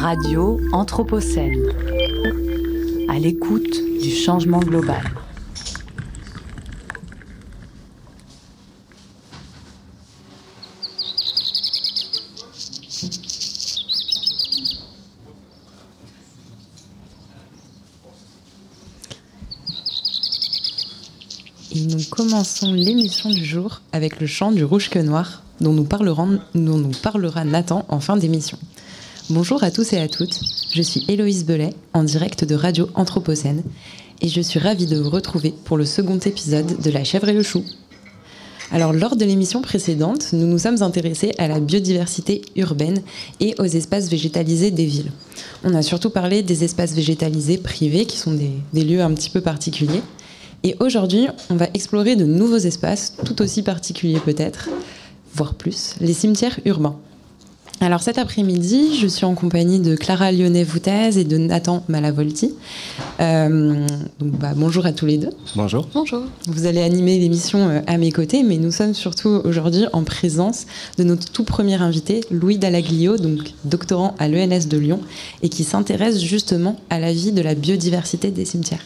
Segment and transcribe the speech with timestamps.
[0.00, 1.62] Radio Anthropocène.
[3.10, 5.02] À l'écoute du changement global.
[21.72, 25.86] Et nous commençons l'émission du jour avec le chant du rouge que noir dont nous,
[26.54, 28.58] dont nous parlera Nathan en fin d'émission.
[29.30, 30.40] Bonjour à tous et à toutes,
[30.72, 33.62] je suis Héloïse Belay en direct de Radio Anthropocène
[34.20, 37.32] et je suis ravie de vous retrouver pour le second épisode de La chèvre et
[37.32, 37.62] le chou.
[38.72, 43.02] Alors lors de l'émission précédente, nous nous sommes intéressés à la biodiversité urbaine
[43.38, 45.12] et aux espaces végétalisés des villes.
[45.62, 49.30] On a surtout parlé des espaces végétalisés privés qui sont des, des lieux un petit
[49.30, 50.02] peu particuliers.
[50.64, 54.70] Et aujourd'hui, on va explorer de nouveaux espaces, tout aussi particuliers peut-être,
[55.36, 56.98] voire plus, les cimetières urbains.
[57.82, 62.52] Alors cet après-midi, je suis en compagnie de Clara Lyonnais-Voutez et de Nathan Malavolti.
[63.20, 63.86] Euh,
[64.18, 65.30] donc, bah, bonjour à tous les deux.
[65.56, 65.88] Bonjour.
[65.94, 66.24] Bonjour.
[66.46, 70.66] Vous allez animer l'émission euh, à mes côtés, mais nous sommes surtout aujourd'hui en présence
[70.98, 75.00] de notre tout premier invité, Louis Dallaglio, donc doctorant à l'ENS de Lyon,
[75.42, 78.84] et qui s'intéresse justement à la vie de la biodiversité des cimetières.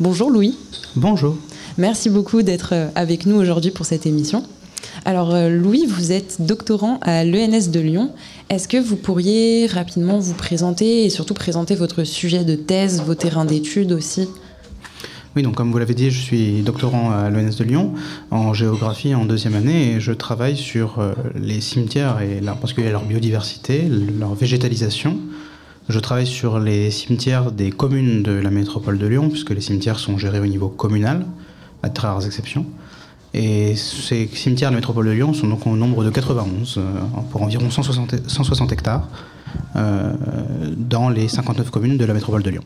[0.00, 0.58] Bonjour Louis.
[0.96, 1.36] Bonjour.
[1.78, 4.42] Merci beaucoup d'être euh, avec nous aujourd'hui pour cette émission.
[5.06, 8.12] Alors Louis, vous êtes doctorant à l'ENS de Lyon.
[8.48, 13.14] Est-ce que vous pourriez rapidement vous présenter et surtout présenter votre sujet de thèse, vos
[13.14, 14.26] terrains d'études aussi?
[15.36, 17.92] Oui, donc comme vous l'avez dit, je suis doctorant à l'ENS de Lyon
[18.30, 20.98] en géographie en deuxième année et je travaille sur
[21.34, 23.84] les cimetières et en particulier leur biodiversité,
[24.18, 25.18] leur végétalisation.
[25.90, 29.98] Je travaille sur les cimetières des communes de la métropole de Lyon, puisque les cimetières
[29.98, 31.26] sont gérés au niveau communal,
[31.82, 32.64] à très rares exceptions.
[33.34, 36.82] Et ces cimetières de la métropole de Lyon sont donc au nombre de 91, euh,
[37.30, 39.08] pour environ 160, 160 hectares,
[39.74, 40.12] euh,
[40.76, 42.62] dans les 59 communes de la métropole de Lyon.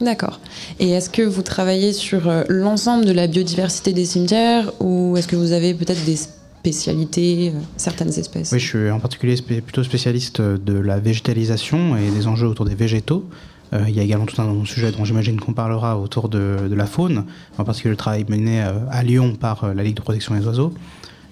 [0.00, 0.40] D'accord.
[0.78, 5.26] Et est-ce que vous travaillez sur euh, l'ensemble de la biodiversité des cimetières ou est-ce
[5.26, 8.52] que vous avez peut-être des spécialités, certaines espèces?
[8.52, 12.76] Oui, je suis en particulier plutôt spécialiste de la végétalisation et des enjeux autour des
[12.76, 13.28] végétaux.
[13.72, 16.86] Euh, il y a également tout un sujet dont j'imagine qu'on parlera autour de, la
[16.86, 17.24] faune,
[17.58, 20.46] en particulier le travail mené euh, à Lyon par euh, la Ligue de protection des
[20.46, 20.74] oiseaux.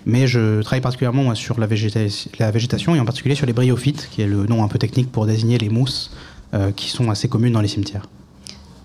[0.06, 2.00] Mais je travaille particulièrement sur la, végéta
[2.38, 5.12] la, végétation et en particulier sur les bryophytes, qui est le nom un peu technique
[5.12, 6.10] pour désigner les mousses
[6.74, 8.08] qui sont assez communes dans les cimetières.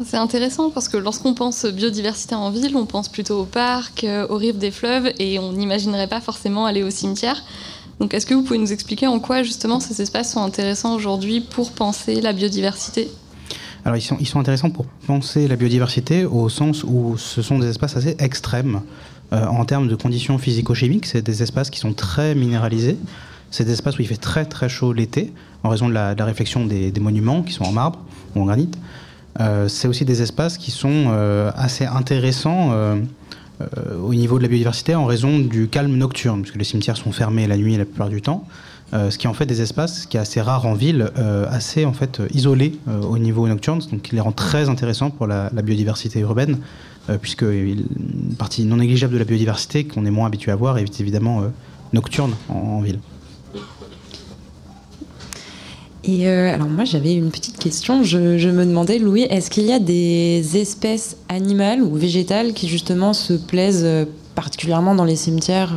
[0.06, 4.36] C'est intéressant parce que lorsqu'on pense biodiversité en ville, on pense plutôt aux parcs, aux
[4.36, 7.44] rives des fleuves et on n'imaginerait pas forcément aller au cimetière.
[8.02, 11.40] Donc est-ce que vous pouvez nous expliquer en quoi justement ces espaces sont intéressants aujourd'hui
[11.40, 13.10] pour penser la biodiversité?
[13.86, 17.96] Alors ils sont, intéressants pour penser la biodiversité au sens où ce sont des espaces
[17.96, 18.82] assez extrêmes
[19.32, 21.06] euh, en termes de conditions physico-chimiques.
[21.06, 22.98] C'est des espaces qui sont très minéralisés.
[23.52, 25.32] C'est des espaces où il fait très très chaud l'été
[25.62, 28.00] en raison de la, réflexion des, monuments qui sont en marbre
[28.36, 28.72] ou en granit.
[29.40, 32.72] Euh, c'est aussi des espaces qui sont euh, assez intéressants
[34.04, 37.48] au niveau de la biodiversité en raison du calme nocturne, puisque les cimetières sont fermés
[37.48, 38.46] la nuit la plupart du temps.
[38.96, 41.84] Euh, ce qui en fait des espaces qui est assez rare en ville, euh, assez
[41.84, 45.50] en fait isolés euh, au niveau nocturne, donc qui les rend très intéressants pour la,
[45.50, 46.60] biodiversité urbaine,
[47.22, 51.00] puisque une partie non négligeable de la biodiversité qu'on est moins habitué à voir est
[51.00, 51.44] évidemment
[51.94, 53.00] nocturne en, ville.
[56.04, 59.80] Et alors moi j'avais une petite question, je, me demandais Louis, est-ce qu'il y a
[59.80, 65.74] des espèces animales ou végétales qui justement se plaisent particulièrement dans les cimetières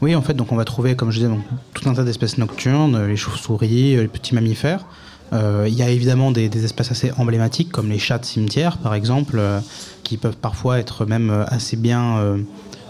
[0.00, 1.42] oui, en fait, donc on va trouver, comme je disais, donc,
[1.74, 4.84] tout un tas d'espèces nocturnes, les chauves-souris, les petits mammifères.
[5.32, 8.94] Euh, il y a évidemment des, espèces assez emblématiques, comme les chats de cimetière, par
[8.94, 9.60] exemple, euh,
[10.04, 12.16] qui peuvent parfois être même assez bien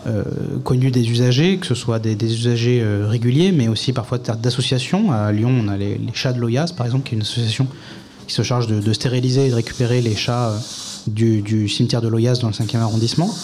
[0.06, 0.22] euh,
[0.64, 5.10] connus des usagers, que ce soit des, usagers réguliers, mais aussi parfois d'associations.
[5.10, 7.66] À Lyon, on a les, chats de l'Oyas, par exemple, qui est une association
[8.26, 10.52] qui se charge de, stériliser et de récupérer les chats
[11.08, 13.34] du, cimetière de l'Oyas dans le 5e arrondissement.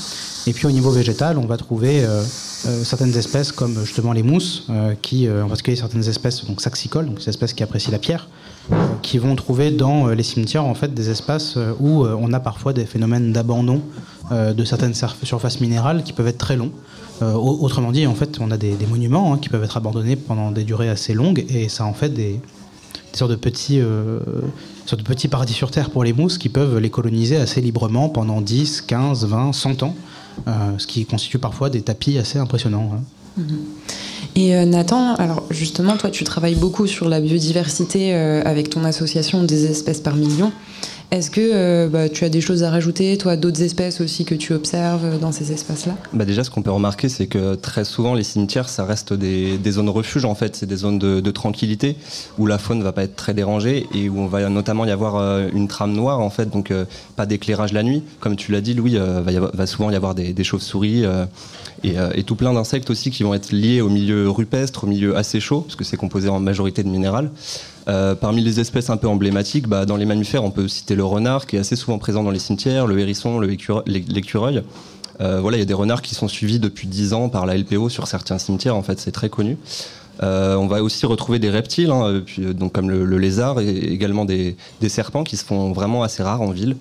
[0.47, 2.25] Et puis au niveau végétal, on va trouver euh, euh,
[2.85, 7.21] certaines espèces comme justement les mousses, euh, qui, en particulier certaines espèces donc saxicoles, donc
[7.21, 8.29] ces espèces qui apprécient la pierre,
[9.03, 12.87] qui vont trouver dans les cimetières en fait des espaces où on a parfois des
[12.87, 13.83] phénomènes d'abandon
[14.33, 16.73] de certaines surfaces minérales qui peuvent être très longs.
[17.21, 20.65] autrement dit, en fait, on a des, monuments hein, qui peuvent être abandonnés pendant des
[20.65, 22.41] durées assez longues et ça en fait des,
[23.13, 23.83] sortes de petits
[24.87, 28.09] sorte de petits paradis sur Terre pour les mousses qui peuvent les coloniser assez librement
[28.09, 30.14] pendant 10, 15, 20, 100 ans, euh,
[30.79, 33.01] ce qui constitue parfois des tapis assez impressionnants.
[33.37, 33.43] Mmh.
[34.37, 38.85] Et euh, Nathan, alors justement, toi, tu travailles beaucoup sur la biodiversité euh, avec ton
[38.85, 40.53] association des espèces par million.
[41.15, 44.35] Est-ce que euh, bah, tu as des choses à rajouter, toi, d'autres espèces aussi que
[44.35, 45.95] tu observes dans ces espaces-là?
[46.13, 49.57] Bah Déjà, ce qu'on peut remarquer, c'est que très souvent, les cimetières, ça reste des,
[49.57, 50.57] des zones refuges, en fait.
[50.57, 51.97] C'est des zones de, tranquillité
[52.37, 54.91] où la faune ne va pas être très dérangée et où on va notamment y
[54.91, 56.85] avoir euh, une trame noire, en fait, donc euh,
[57.15, 58.03] pas d'éclairage la nuit.
[58.19, 61.05] Comme tu l'as dit, Louis, va, va, souvent y avoir des, des chauves-souris
[61.85, 65.17] et, et, tout plein d'insectes aussi qui vont être liés au milieu rupestre, au milieu
[65.17, 67.31] assez chaud, parce que c'est composé en majorité de minéral.
[67.87, 71.05] Euh, parmi les espèces un peu emblématiques, bah, dans les mammifères, on peut citer le
[71.05, 74.63] renard qui est assez souvent présent dans les cimetières, le hérisson, l'écureuil.
[75.21, 77.57] Euh, voilà, il y a des renards qui sont suivis depuis 10 ans par la
[77.57, 79.59] LPO sur certains cimetières, en fait, c'est très connu.
[80.23, 83.69] Euh, on va aussi retrouver des reptiles, hein, puis, donc comme le, le, lézard et
[83.69, 86.77] également des, des, serpents qui se font vraiment assez rares en ville.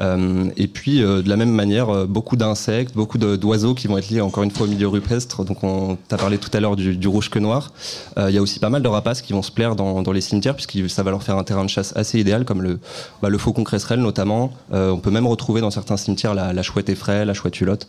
[0.00, 3.98] Euh, et puis, euh, de la même manière, euh, beaucoup d'insectes, beaucoup d'oiseaux qui vont
[3.98, 5.44] être liés encore une fois au milieu rupestre.
[5.44, 7.72] Donc, on t'a parlé tout à l'heure du, du rouge que noir.
[8.16, 10.20] Il y a aussi pas mal de rapaces qui vont se plaire dans, dans les
[10.20, 12.78] cimetières, puisque ça va leur faire un terrain de chasse assez idéal, comme le,
[13.22, 14.52] bah, le faucon cresserelle notamment.
[14.72, 17.86] on peut même retrouver dans certains cimetières la, la chouette effraie, la chouette hulotte.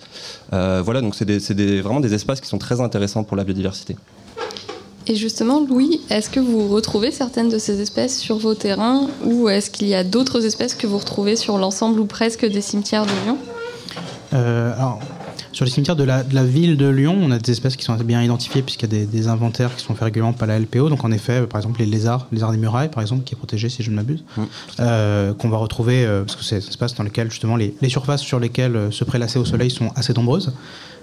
[0.52, 3.96] voilà, donc c'est vraiment des espaces qui sont très intéressants pour la biodiversité.
[5.10, 9.50] Et justement, Louis, est-ce que vous retrouvez certaines de ces espèces sur vos terrains ou
[9.50, 13.08] est-ce qu'il y a d'autres espèces que vous retrouvez sur l'ensemble ou presque des cimetières
[13.08, 13.38] de Lyon?
[14.36, 15.00] Euh, alors,
[15.52, 17.86] sur les cimetières de la, de la, ville de Lyon, on a des espèces qui
[17.86, 20.48] sont assez bien identifiées puisqu'il y a des, des, inventaires qui sont faits régulièrement par
[20.48, 20.90] la LPO.
[20.90, 23.68] Donc en effet, par exemple les lézards, lézards des murailles par exemple, qui est protégé
[23.70, 24.44] si je ne m'abuse, mmh.
[24.80, 27.90] euh, qu'on va retrouver euh, parce que c'est un espace dans lequel justement les, les
[27.90, 30.54] surfaces sur lesquelles se prélasser au soleil sont assez nombreuses.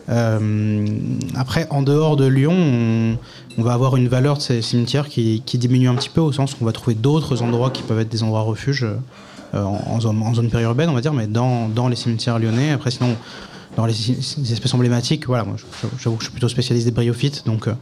[0.09, 0.87] Euh,
[1.35, 3.17] après, en dehors de Lyon,
[3.59, 6.55] on, va avoir une valeur de ces cimetières qui, diminue un petit peu au sens
[6.55, 8.87] qu'on va trouver d'autres endroits qui peuvent être des endroits refuges
[9.55, 12.71] euh, en, zone, périurbaine, on va dire, mais dans, les cimetières lyonnais.
[12.71, 13.17] Après, sinon,
[13.77, 13.93] dans les,
[14.53, 15.57] espèces emblématiques, voilà, moi,
[15.99, 17.75] j'avoue que je suis plutôt spécialiste des bryophytes, donc euh,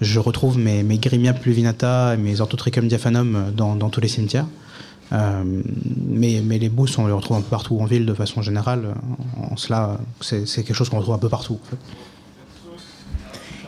[0.00, 4.46] je retrouve mes, mes Grimia pluvinata et mes Orthotrichum diaphanum dans tous les cimetières.
[5.12, 5.42] Euh,
[6.08, 8.94] mais, les bousses, on les retrouve un peu partout en ville de façon générale.
[9.36, 11.58] En, cela, c'est quelque chose qu'on retrouve un peu partout.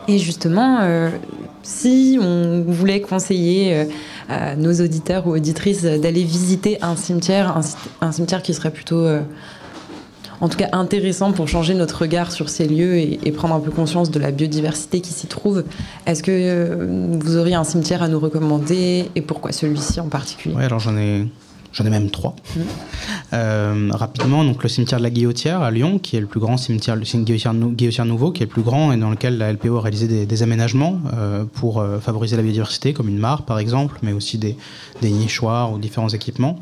[0.07, 1.09] Et justement, euh,
[1.63, 3.85] si on voulait conseiller euh,
[4.29, 7.59] à nos auditeurs ou auditrices d'aller visiter un cimetière,
[8.01, 9.07] un, cimetière qui serait plutôt,
[10.41, 13.59] en tout cas, intéressant pour changer notre regard sur ces lieux et, et prendre un
[13.59, 15.63] peu conscience de la biodiversité qui s'y trouve,
[16.05, 20.55] est-ce que euh, vous auriez un cimetière à nous recommander et pourquoi celui-ci en particulier?
[20.57, 21.27] Oui, alors j'en ai
[21.75, 22.35] J'en ai même trois.
[22.55, 22.59] Mmh.
[23.33, 26.55] Euh, rapidement, donc le cimetière de la Guillotière à Lyon, qui est le plus grand
[26.55, 29.77] cimetière, le cimetière Guillotière Nouveau, qui est le plus grand et dans lequel la LPO
[29.77, 33.59] a réalisé des, des aménagements euh, pour euh, favoriser la biodiversité, comme une mare par
[33.59, 34.55] exemple, mais aussi des,
[35.01, 36.57] des nichoirs ou différents équipements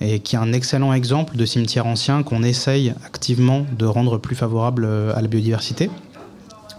[0.00, 4.36] et qui est un excellent exemple de cimetière ancien qu'on essaye activement de rendre plus
[4.36, 5.90] favorable à la biodiversité.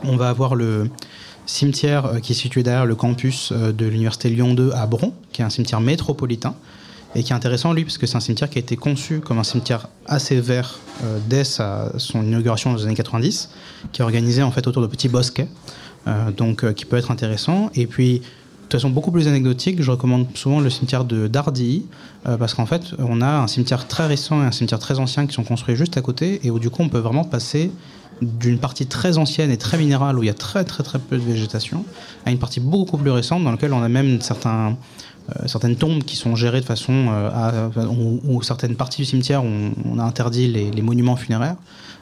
[0.04, 0.90] On va avoir le
[1.46, 5.46] cimetière qui est situé derrière le campus de l'Université Lyon 2 à Bron, qui est
[5.46, 6.56] un cimetière métropolitain,
[7.16, 9.40] et qui est intéressant lui parce que c'est un cimetière qui a été conçu comme
[9.40, 13.50] un cimetière assez vert euh, dès son inauguration dans les années 90,
[13.92, 15.48] qui est organisé en fait autour de petits bosquets,
[16.08, 17.70] euh, donc euh, qui peut être intéressant.
[17.76, 18.22] Et puis
[18.72, 21.86] de façon beaucoup plus anecdotique, je recommande souvent le cimetière de Dardilly,
[22.26, 25.28] euh, parce qu'en fait, on a un cimetière très récent et un cimetière très ancien
[25.28, 27.70] qui sont construits juste à côté, et où du coup, on peut vraiment passer
[28.22, 31.18] d'une partie très ancienne et très minérale, où il y a très très très peu
[31.18, 31.84] de végétation,
[32.26, 34.78] à une partie beaucoup plus récente, dans laquelle on a même certains,
[35.30, 37.70] euh, certaines tombes qui sont gérées de façon euh,
[38.26, 41.58] ou, certaines parties du cimetière, on, on a interdit les, monuments funéraires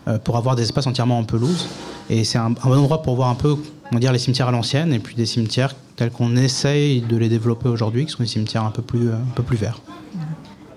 [0.08, 1.68] euh, pour avoir des espaces entièrement en pelouse.
[2.10, 3.56] Et c'est un, bon endroit pour voir un peu,
[3.92, 7.18] on va dire, les cimetières à l'ancienne et puis des cimetières tels qu'on essaye de
[7.18, 9.82] les développer aujourd'hui, qui sont des cimetières un peu plus, un peu plus verts.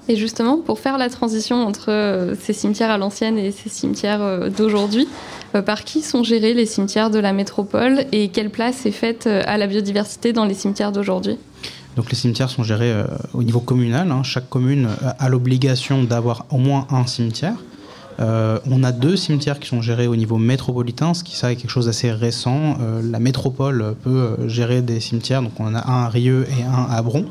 [0.08, 4.20] Et justement, pour faire la transition entre euh, ces cimetières à l'ancienne et ces cimetières
[4.20, 5.06] euh, d'aujourd'hui,
[5.54, 9.28] euh, par qui sont gérés les cimetières de la métropole et quelle place est faite
[9.28, 11.38] à la biodiversité dans les cimetières d'aujourd'hui?
[11.96, 13.04] Donc les cimetières sont gérés euh,
[13.34, 14.10] au niveau communal.
[14.10, 14.22] Hein.
[14.22, 14.88] Chaque commune
[15.18, 17.54] a l'obligation d'avoir au moins un cimetière.
[18.22, 21.56] Euh, on a deux cimetières qui sont gérés au niveau métropolitain, ce qui ça est
[21.56, 22.78] quelque chose d'assez récent.
[22.80, 26.62] Euh, la métropole peut gérer des cimetières, donc on en a un à Rieux et
[26.62, 27.26] un à Bron.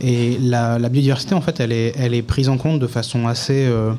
[0.00, 3.66] Et la, biodiversité, en fait, elle est, elle est prise en compte de façon assez,
[3.66, 3.92] euh,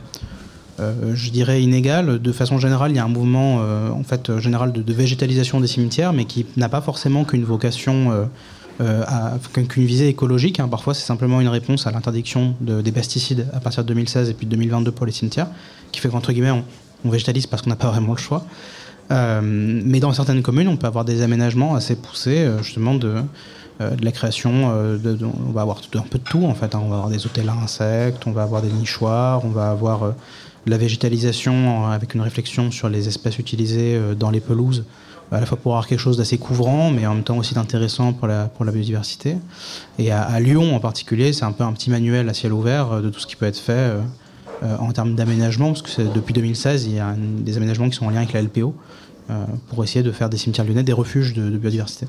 [0.80, 2.20] euh, je dirais, inégale.
[2.20, 5.60] De façon générale, il y a un mouvement, euh, en fait, général de, de, végétalisation
[5.60, 8.26] des cimetières, mais qui n'a pas forcément qu'une vocation euh,
[9.54, 10.60] qu'une visée écologique.
[10.60, 10.68] Hein.
[10.68, 14.34] Parfois, c'est simplement une réponse à l'interdiction de, des pesticides à partir de 2016 et
[14.34, 15.48] puis de 2022 pour les cimetières,
[15.92, 18.46] qui fait qu'entre guillemets, on, végétalise parce qu'on n'a pas vraiment le choix.
[19.12, 23.24] Euh, mais dans certaines communes, on peut avoir des aménagements assez poussés, euh, justement, de,
[23.82, 24.72] euh, de la création.
[24.74, 26.76] Euh, de, de, on va avoir un peu de tout, en fait.
[26.76, 26.82] Hein.
[26.84, 30.04] On va avoir des hôtels à insectes, on va avoir des nichoirs, on va avoir
[30.04, 30.12] euh,
[30.66, 34.84] la végétalisation avec une réflexion sur les espèces utilisées dans les pelouses
[35.32, 38.14] à la fois pour avoir quelque chose d'assez couvrant, mais en même temps aussi d'intéressant
[38.14, 39.38] pour la, pour la biodiversité.
[39.98, 43.10] Et à, Lyon en particulier, c'est un peu un petit manuel à ciel ouvert de
[43.10, 43.94] tout ce qui peut être fait
[44.62, 48.10] en termes d'aménagement, parce que depuis 2016, il y a des aménagements qui sont en
[48.10, 48.74] lien avec la LPO
[49.68, 52.08] pour essayer de faire des cimetières lyonnais des refuges de biodiversité.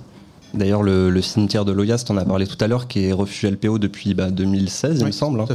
[0.54, 3.78] D'ailleurs, le, cimetière de Loyast, on a parlé tout à l'heure, qui est refuge LPO
[3.78, 5.46] depuis 2016, bah, il me semble, hein.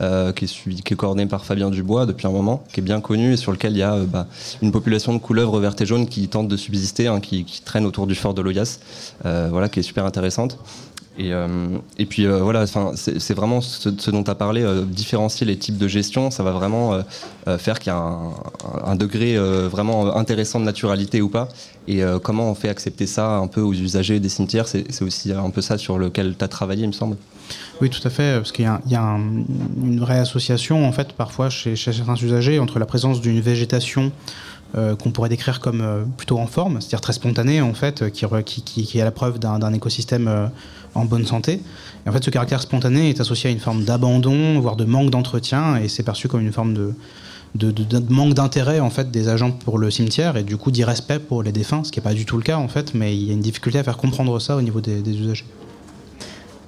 [0.00, 3.00] euh, qui, est qui est coordonné par Fabien Dubois depuis un moment, qui est bien
[3.00, 4.26] connu et sur lequel il y a euh, bah,
[4.62, 7.86] une population de couleuvres vertes et jaunes qui tente de subsister, hein, qui, qui, traîne
[7.86, 8.78] autour du fort de Loyas,
[9.24, 10.58] euh, voilà, qui est super intéressante.
[11.18, 11.48] Et, euh,
[11.98, 15.78] et puis euh, voilà, c'est vraiment ce, dont tu as parlé, euh, différencier les types
[15.78, 17.00] de gestion, ça va vraiment
[17.58, 18.34] faire qu'il y a un,
[18.84, 19.36] un degré
[19.68, 21.48] vraiment intéressant de naturalité ou pas.
[21.88, 25.50] Et comment on fait accepter ça un peu aux usagers des cimetières, c'est aussi un
[25.50, 27.16] peu ça sur lequel tu as travaillé, il me semble.
[27.80, 29.18] Oui, tout à fait, parce qu'il y a,
[29.82, 34.10] une vraie association, en fait, parfois chez, chez certains usagers, entre la présence d'une végétation
[34.74, 38.98] qu'on pourrait décrire comme plutôt en forme, c'est-à-dire très spontanée en fait, qui, qui, qui,
[38.98, 40.50] est la preuve d'un écosystème
[40.94, 41.62] en bonne santé.
[42.04, 45.10] Et en fait, ce caractère spontané est associé à une forme d'abandon, voire de manque
[45.10, 46.94] d'entretien, et c'est perçu comme une forme de,
[47.56, 51.42] de, manque d'intérêt en fait des agents pour le cimetière et du coup d'irrespect pour
[51.42, 53.30] les défunts, ce qui n'est pas du tout le cas en fait, mais il y
[53.30, 55.46] a une difficulté à faire comprendre ça au niveau des, usagers.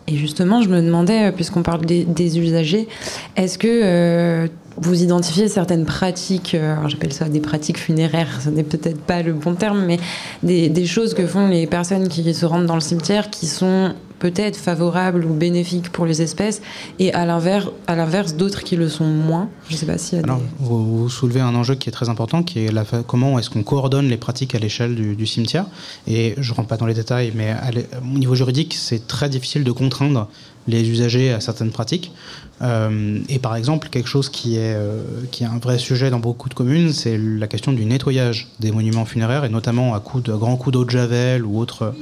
[0.08, 2.88] Et justement, je me demandais, euh, puisqu'on parle des, usagers,
[3.36, 4.48] est-ce que euh,
[4.78, 9.34] vous identifiez certaines pratiques, euh, j'appelle ça des pratiques funéraires, ce n'est peut-être pas le
[9.34, 9.98] bon terme, mais
[10.42, 13.92] des, des, choses que font les personnes qui se rendent dans le cimetière qui sont
[14.18, 16.60] peut-être favorables ou bénéfiques pour les espèces,
[16.98, 19.48] et à l'inverse, à l'inverse d'autres qui le sont moins.
[19.68, 20.16] Je sais pas si.
[20.16, 23.62] Alors, vous, soulevez un enjeu qui est très important, qui est la, comment est-ce qu'on
[23.62, 25.66] coordonne les pratiques à l'échelle du, cimetière.
[26.06, 27.54] Et je rentre pas dans les détails, mais
[28.02, 30.28] au niveau juridique, c'est très difficile de contraindre
[30.66, 32.12] les usagers à certaines pratiques.
[32.60, 36.18] Euh, et par exemple, quelque chose qui est, euh, qui est un vrai sujet dans
[36.18, 40.20] beaucoup de communes, c'est la question du nettoyage des monuments funéraires, et notamment à coup
[40.20, 41.94] de grands coups d'eau de javel ou autres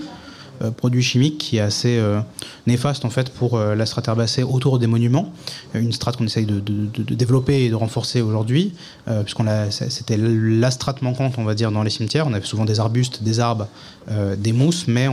[0.77, 2.21] produit chimique qui est assez euh,
[2.67, 5.33] néfaste en fait pour euh, la strate herbacée autour des monuments.
[5.75, 6.61] Une strate qu'on essaye de,
[7.15, 8.73] développer et de renforcer aujourd'hui,
[9.23, 12.27] puisqu'on c'était la strate manquante, on va dire, dans les cimetières.
[12.27, 13.69] On avait souvent des arbustes, des arbres,
[14.39, 15.09] des mousses, mais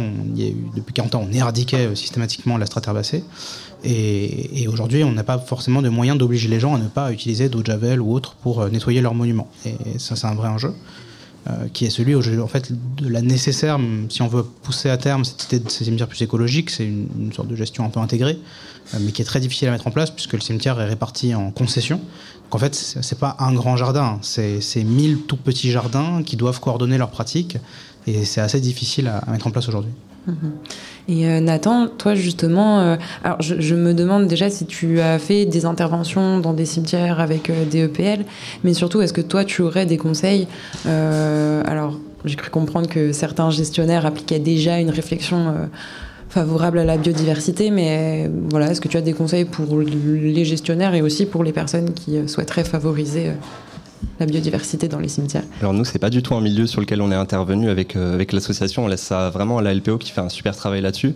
[0.76, 3.24] depuis 40 ans, on éradiquait systématiquement la strate herbacée.
[3.84, 7.50] Et, aujourd'hui, on n'a pas forcément de moyens d'obliger les gens à ne pas utiliser
[7.50, 9.50] d'eau de javel ou autre pour nettoyer leurs monuments.
[9.66, 10.74] Et ça, c'est un vrai enjeu.
[11.50, 15.26] Euh, qui est celui en fait, de la nécessaire, si on veut pousser à terme
[15.26, 18.40] cette idée de ces cimetières plus écologiques, c'est une, sorte de gestion un peu intégrée,
[18.94, 21.36] euh, mais qui est très difficile à mettre en place puisque le cimetière est réparti
[21.36, 21.98] en concessions.
[21.98, 26.62] Donc en fait, c'est pas un grand jardin, c'est mille tout petits jardins qui doivent
[26.62, 27.58] coordonner leurs pratiques
[28.08, 29.92] et c'est assez difficile à mettre en place aujourd'hui.
[30.28, 30.52] Mhm.
[31.10, 35.46] Et euh, Nathan, toi justement, euh, alors je, me demande déjà si tu as fait
[35.46, 38.26] des interventions dans des cimetières avec euh, des EPL,
[38.64, 40.48] mais surtout est-ce que toi tu aurais des conseils
[40.86, 45.56] Alors j'ai cru comprendre que certains gestionnaires appliquaient déjà une réflexion
[46.30, 50.96] favorable à la biodiversité, mais voilà, est-ce que tu as des conseils pour les gestionnaires
[50.96, 53.32] et aussi pour les personnes qui souhaiteraient favoriser
[54.20, 57.02] la biodiversité dans les cimetières Alors nous, c'est pas du tout un milieu sur lequel
[57.02, 58.86] on est intervenu avec, euh, avec l'association.
[58.86, 61.14] On laisse ça vraiment à la LPO qui fait un super travail là-dessus.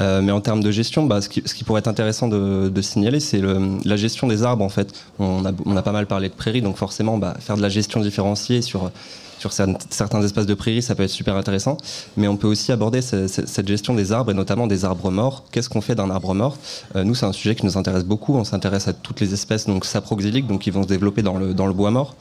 [0.00, 3.40] Euh, mais en termes de gestion, bah, ce, qui, pourrait être intéressant de, signaler, c'est
[3.84, 4.92] la gestion des arbres en fait.
[5.18, 7.68] On a, on a, pas mal parlé de prairies, donc forcément, bah, faire de la
[7.68, 8.90] gestion différenciée sur
[9.38, 11.76] sur certains espaces de prairies, ça peut être super intéressant.
[12.16, 15.44] Mais on peut aussi aborder cette gestion des arbres et notamment des arbres morts.
[15.50, 16.56] Qu'est-ce qu'on fait d'un arbre mort?
[16.94, 18.34] Euh, Nous, c'est un sujet qui nous intéresse beaucoup.
[18.34, 21.54] On s'intéresse à toutes les espèces donc saproxyliques, donc qui vont se développer dans le,
[21.54, 22.14] dans le bois mort.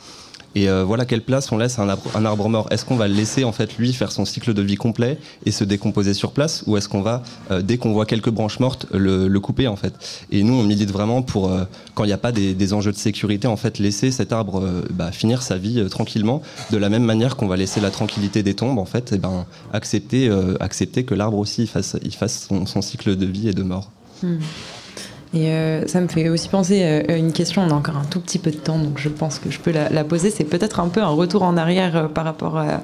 [0.56, 2.68] Et euh, voilà quelle place on laisse à un arbre, mort.
[2.72, 5.52] Est-ce qu'on va le laisser en fait lui faire son cycle de vie complet et
[5.52, 8.88] se décomposer sur place, ou est-ce qu'on va euh, dès qu'on voit quelques branches mortes
[8.94, 9.94] le, couper en fait?
[10.32, 12.98] Et nous on milite vraiment pour euh, quand il n'y a pas des, enjeux de
[12.98, 17.36] sécurité en fait laisser cet arbre bah, finir sa vie tranquillement, de la même manière
[17.36, 21.38] qu'on va laisser la tranquillité des tombes en fait, et ben accepter accepter que l'arbre
[21.38, 23.92] aussi fasse il fasse son, cycle de vie et de mort.
[24.24, 24.38] Hmm.
[25.36, 28.22] Et euh, ça me fait aussi penser à une question, on a encore un tout
[28.22, 30.30] petit peu de temps, donc je pense que je peux la, poser.
[30.30, 32.82] C'est peut-être un peu un retour en arrière euh, par rapport à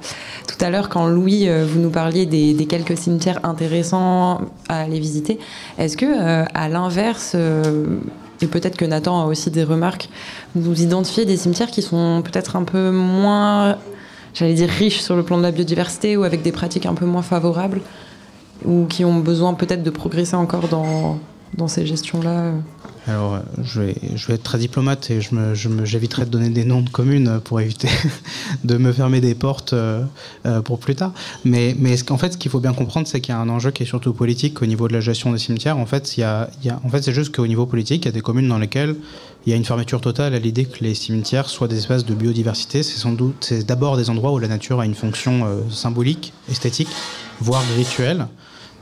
[0.50, 5.00] tout à l'heure quand Louis, euh, vous nous parliez des, quelques cimetières intéressants à aller
[5.00, 5.40] visiter.
[5.78, 6.06] Est-ce que,
[6.54, 7.36] à l'inverse,
[8.42, 10.10] et peut-être que Nathan a aussi des remarques,
[10.54, 13.78] vous identifiez des cimetières qui sont peut-être un peu moins,
[14.34, 17.06] j'allais dire, riches sur le plan de la biodiversité ou avec des pratiques un peu
[17.06, 17.82] moins favorables
[18.66, 21.20] ou qui ont besoin peut-être de progresser encore dans,
[21.58, 22.54] dans ces gestions-là
[23.08, 26.50] alors, je vais, je être très diplomate et je me, je me, j'éviterai de donner
[26.50, 27.88] des noms de communes pour éviter
[28.64, 30.06] de me fermer des portes euh,
[30.64, 31.12] pour plus tard.
[31.44, 31.76] Mais,
[32.10, 33.88] en fait, ce qu'il faut bien comprendre, c'est qu'il y a un enjeu qui est
[33.88, 35.80] surtout politique au niveau de la gestion des cimetières.
[35.80, 38.96] En fait, c'est juste qu'au niveau politique, il y a des communes dans lesquelles
[39.48, 42.14] il y a une fermeture totale à l'idée que les cimetières soient des espaces de
[42.14, 42.84] biodiversité.
[42.84, 46.34] C'est sans doute, c'est d'abord des endroits où la nature a une fonction euh, symbolique,
[46.50, 46.90] esthétique,
[47.40, 48.28] voire rituelle.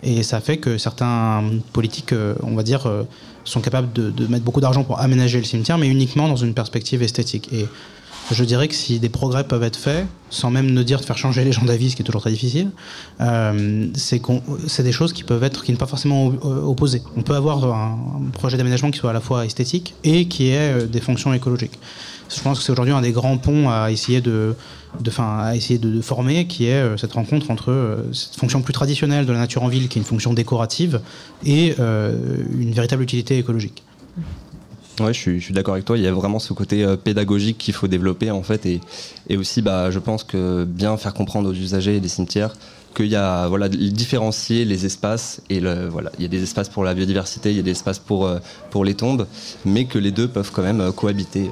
[0.04, 3.04] Et ça fait que certains politiques, euh, on va dire, euh,
[3.44, 7.02] sont capables de, mettre beaucoup d'argent pour aménager le cimetière, mais uniquement dans une perspective
[7.02, 7.50] esthétique.
[7.52, 7.66] Et
[8.32, 11.18] je dirais que si des progrès peuvent être faits, sans même ne dire de faire
[11.18, 12.70] changer les gens d'avis, ce qui est toujours très difficile,
[13.22, 17.02] euh, c'est des choses qui peuvent être, qui ne sont pas forcément opposées.
[17.18, 17.98] On peut avoir un,
[18.34, 21.80] projet d'aménagement qui soit à la fois esthétique et qui ait des fonctions écologiques.
[22.30, 24.56] Je pense que c'est aujourd'hui un des grands ponts à essayer de,
[25.18, 29.26] à essayer de, former, qui est euh, cette rencontre entre euh, cette fonction plus traditionnelle
[29.26, 31.02] de la nature en ville, qui est une fonction décorative,
[31.46, 32.16] et euh,
[32.58, 33.84] une véritable utilité écologique.
[35.00, 35.98] Ouais, je suis, d'accord avec toi.
[35.98, 39.92] Il y a vraiment ce côté pédagogique qu'il faut développer en fait, et, aussi, bah,
[39.92, 42.54] je pense que bien faire comprendre aux usagers des cimetières
[42.96, 46.84] qu'il y a voilà différencier les espaces et voilà il y a des espaces pour
[46.84, 48.28] la biodiversité, il y a des espaces pour
[48.72, 49.28] pour les tombes,
[49.64, 51.52] mais que les deux peuvent quand même cohabiter.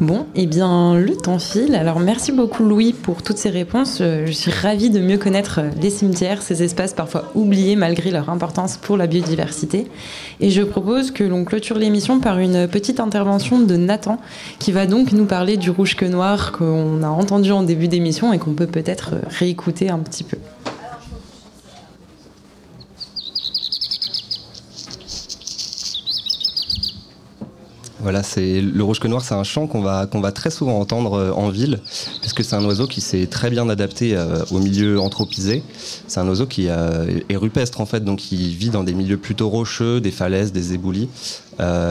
[0.00, 1.74] Bon, eh bien, le temps file.
[1.74, 3.98] Alors, merci beaucoup, Louis, pour toutes ces réponses.
[4.00, 8.12] Euh, je suis ravie de mieux connaître euh, les cimetières, ces espaces parfois oubliés malgré
[8.12, 9.88] leur importance pour la biodiversité.
[10.38, 14.20] Et je propose que l'on clôture l'émission par une petite intervention de Nathan,
[14.60, 18.32] qui va donc nous parler du rouge que noir qu'on a entendu en début d'émission
[18.32, 20.36] et qu'on peut peut-être euh, réécouter un petit peu.
[28.08, 30.80] Voilà, c'est le rouge que noir, c'est un chant qu'on va qu'on va très souvent
[30.80, 31.78] entendre euh, en ville,
[32.22, 35.62] puisque c'est un oiseau qui s'est très bien adapté euh, au milieu anthropisé.
[36.06, 39.18] C'est un oiseau qui euh, est rupestre en fait, donc il vit dans des milieux
[39.18, 41.10] plutôt rocheux, des falaises, des éboulis,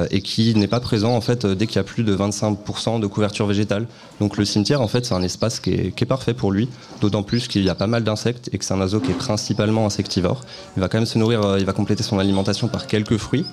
[0.09, 3.05] et qui n'est pas présent en fait dès qu'il y a plus de 25% de
[3.05, 3.86] couverture végétale.
[4.19, 6.67] Donc le cimetière en fait c'est un espace qui est, qui est parfait pour lui,
[7.00, 9.19] d'autant plus qu'il y a pas mal d'insectes et que c'est un oiseau qui est
[9.27, 10.41] principalement insectivore.
[10.77, 13.45] Il va quand même se nourrir, il va compléter son alimentation par quelques fruits.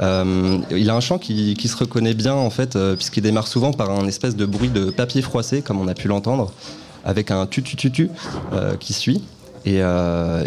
[0.00, 3.72] Euh, il a un chant qui, se reconnaît bien en fait, euh, puisqu'il démarre souvent
[3.72, 6.52] par un espèce de bruit de papier froissé, comme on a pu l'entendre,
[7.04, 7.62] avec un tu
[8.52, 9.22] euh, qui suit.
[9.64, 9.80] Et,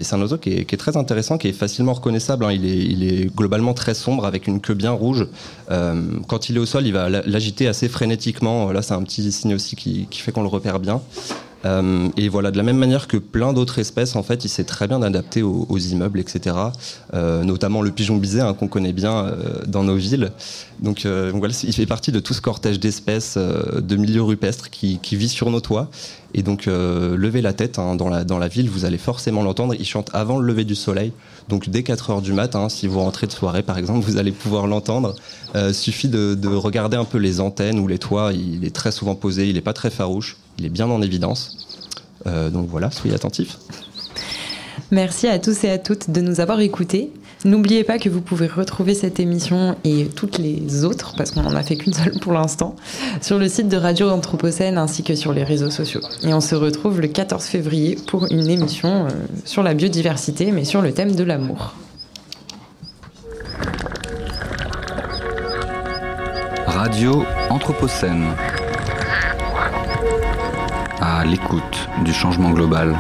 [0.01, 2.45] c'est un oiseau qui est, très intéressant, qui est facilement reconnaissable.
[2.45, 2.53] Hein.
[2.53, 5.27] Il, est, globalement très sombre, avec une queue bien rouge.
[5.67, 8.71] quand il est au sol, il va l'agiter assez frénétiquement.
[8.71, 11.01] Là, c'est un petit signe aussi qui fait qu'on le repère bien.
[11.65, 14.63] Euh, et voilà, de la même manière que plein d'autres espèces, en fait, il s'est
[14.63, 16.55] très bien adapté aux, immeubles, etc.
[17.13, 20.31] Euh, notamment le pigeon bisé hein, qu'on connaît bien euh, dans nos villes.
[20.79, 25.27] Donc, voilà, il fait partie de tout ce cortège d'espèces de milieux rupestres qui, vit
[25.27, 25.89] sur nos toits.
[26.33, 29.75] Et donc, levez la tête hein, dans, la, dans la ville, vous allez forcément l'entendre.
[29.77, 31.11] Il chante avant le lever du soleil.
[31.49, 34.15] Donc, dès 4 heures du matin, hein, si vous rentrez de soirée, par exemple, vous
[34.15, 35.15] allez pouvoir l'entendre.
[35.73, 38.31] suffit de, de regarder un peu les antennes ou les toits.
[38.31, 41.57] Il est très souvent posé, il n'est pas très farouche il est bien en évidence.
[42.27, 43.57] Euh, donc voilà, soyez attentifs.
[44.91, 47.11] Merci à tous et à toutes de nous avoir écoutés.
[47.45, 51.55] N'oubliez pas que vous pouvez retrouver cette émission et toutes les autres, parce qu'on n'en
[51.55, 52.75] a fait qu'une seule pour l'instant,
[53.21, 56.01] sur le site de Radio Anthropocène ainsi que sur les réseaux sociaux.
[56.23, 59.09] Et on se retrouve le 14 février pour une émission euh,
[59.45, 61.75] sur la biodiversité, mais sur le thème de l'amour.
[66.67, 68.25] Radio Anthropocène
[71.19, 72.95] à l'écoute du changement global.